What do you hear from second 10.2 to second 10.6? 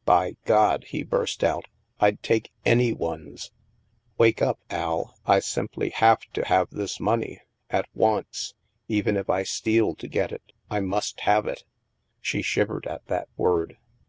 it,